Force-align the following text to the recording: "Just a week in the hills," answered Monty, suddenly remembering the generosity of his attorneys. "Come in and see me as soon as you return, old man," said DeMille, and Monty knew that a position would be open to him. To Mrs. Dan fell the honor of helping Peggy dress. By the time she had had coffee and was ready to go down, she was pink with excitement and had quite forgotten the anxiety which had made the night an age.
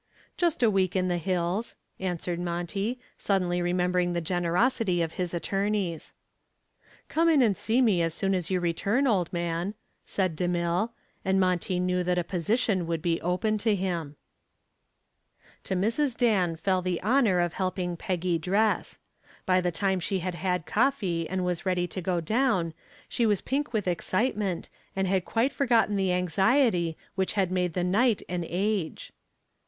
"Just 0.35 0.63
a 0.63 0.71
week 0.71 0.95
in 0.95 1.09
the 1.09 1.19
hills," 1.19 1.75
answered 1.99 2.39
Monty, 2.39 2.99
suddenly 3.19 3.61
remembering 3.61 4.13
the 4.13 4.19
generosity 4.19 5.03
of 5.03 5.11
his 5.11 5.31
attorneys. 5.31 6.15
"Come 7.07 7.29
in 7.29 7.43
and 7.43 7.55
see 7.55 7.83
me 7.83 8.01
as 8.01 8.11
soon 8.11 8.33
as 8.33 8.49
you 8.49 8.59
return, 8.59 9.05
old 9.05 9.31
man," 9.31 9.75
said 10.03 10.35
DeMille, 10.35 10.89
and 11.23 11.39
Monty 11.39 11.79
knew 11.79 12.03
that 12.03 12.17
a 12.17 12.23
position 12.23 12.87
would 12.87 13.03
be 13.03 13.21
open 13.21 13.59
to 13.59 13.75
him. 13.75 14.15
To 15.65 15.75
Mrs. 15.75 16.17
Dan 16.17 16.55
fell 16.55 16.81
the 16.81 16.99
honor 17.03 17.39
of 17.39 17.53
helping 17.53 17.95
Peggy 17.95 18.39
dress. 18.39 18.97
By 19.45 19.61
the 19.61 19.71
time 19.71 19.99
she 19.99 20.17
had 20.17 20.33
had 20.33 20.65
coffee 20.65 21.29
and 21.29 21.45
was 21.45 21.63
ready 21.63 21.85
to 21.85 22.01
go 22.01 22.19
down, 22.19 22.73
she 23.07 23.27
was 23.27 23.41
pink 23.41 23.71
with 23.71 23.87
excitement 23.87 24.67
and 24.95 25.07
had 25.07 25.25
quite 25.25 25.51
forgotten 25.53 25.95
the 25.95 26.11
anxiety 26.11 26.97
which 27.13 27.33
had 27.33 27.51
made 27.51 27.73
the 27.73 27.83
night 27.83 28.23
an 28.27 28.43
age. 28.47 29.13